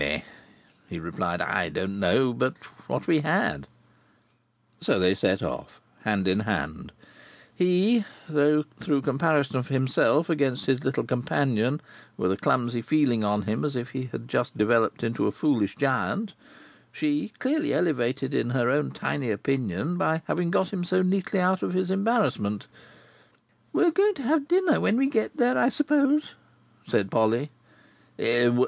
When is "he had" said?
13.91-14.27